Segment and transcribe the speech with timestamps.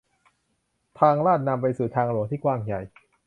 [0.99, 2.81] ทางลาดนำไปสู่ทางหลวงที่กว้างใหญ่